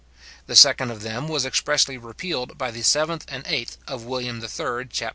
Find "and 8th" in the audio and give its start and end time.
3.27-3.77